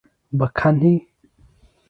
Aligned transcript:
But 0.33 0.55
can 0.55 0.79
he? 0.79 1.07